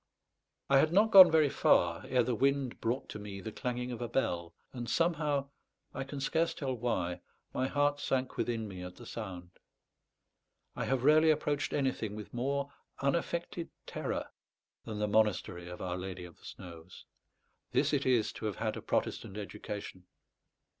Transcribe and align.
I 0.67 0.79
had 0.79 0.91
not 0.91 1.11
gone 1.11 1.29
very 1.29 1.47
far 1.51 2.07
ere 2.07 2.23
the 2.23 2.33
wind 2.33 2.81
brought 2.81 3.07
to 3.09 3.19
me 3.19 3.39
the 3.39 3.51
clanging 3.51 3.91
of 3.91 4.01
a 4.01 4.07
bell, 4.09 4.55
and 4.73 4.89
somehow, 4.89 5.49
I 5.93 6.05
can 6.05 6.19
scarce 6.19 6.55
tell 6.55 6.73
why, 6.73 7.21
my 7.53 7.67
heart 7.67 7.99
sank 7.99 8.35
within 8.35 8.67
me 8.67 8.81
at 8.83 8.95
the 8.95 9.05
sound. 9.05 9.51
I 10.75 10.85
have 10.85 11.03
rarely 11.03 11.29
approached 11.29 11.71
anything 11.71 12.15
with 12.15 12.33
more 12.33 12.73
unaffected 12.99 13.69
terror 13.85 14.31
than 14.85 14.97
the 14.97 15.07
monastery 15.07 15.69
of 15.69 15.83
Our 15.83 15.97
Lady 15.99 16.25
of 16.25 16.35
the 16.39 16.45
Snows. 16.45 17.05
This 17.71 17.93
it 17.93 18.03
is 18.07 18.31
to 18.33 18.45
have 18.47 18.55
had 18.55 18.75
a 18.75 18.81
Protestant 18.81 19.37
education. 19.37 20.07